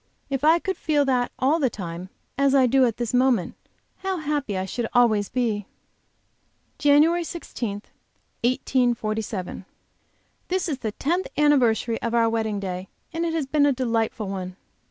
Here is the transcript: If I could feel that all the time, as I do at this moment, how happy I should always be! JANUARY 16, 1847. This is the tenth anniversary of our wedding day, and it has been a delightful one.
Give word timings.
If 0.31 0.43
I 0.43 0.57
could 0.57 0.77
feel 0.77 1.05
that 1.05 1.31
all 1.37 1.59
the 1.59 1.69
time, 1.69 2.09
as 2.35 2.55
I 2.55 2.65
do 2.65 2.85
at 2.85 2.97
this 2.97 3.13
moment, 3.13 3.53
how 3.97 4.17
happy 4.17 4.57
I 4.57 4.65
should 4.65 4.87
always 4.93 5.29
be! 5.29 5.67
JANUARY 6.79 7.23
16, 7.23 7.83
1847. 8.43 9.65
This 10.47 10.67
is 10.67 10.79
the 10.79 10.93
tenth 10.93 11.27
anniversary 11.37 12.01
of 12.01 12.15
our 12.15 12.27
wedding 12.31 12.59
day, 12.59 12.87
and 13.13 13.27
it 13.27 13.33
has 13.35 13.45
been 13.45 13.67
a 13.67 13.71
delightful 13.71 14.27
one. 14.27 14.55